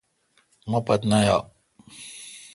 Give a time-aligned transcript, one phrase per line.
[0.69, 1.37] مو پت نہ یا۔